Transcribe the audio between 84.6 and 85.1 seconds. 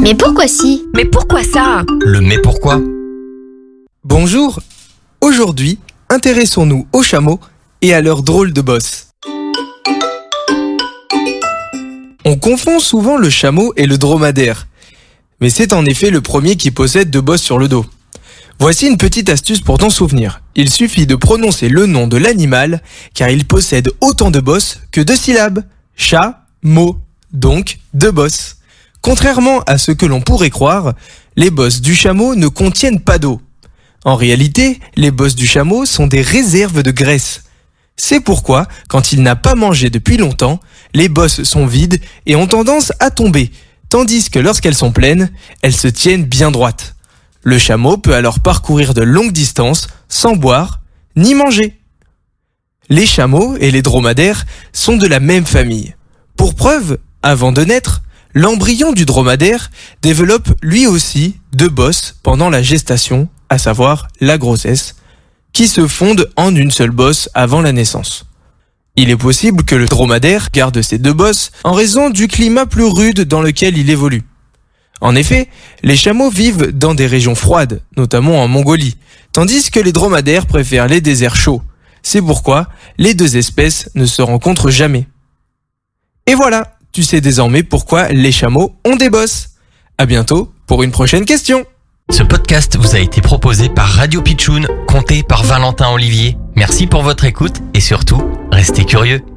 jamais.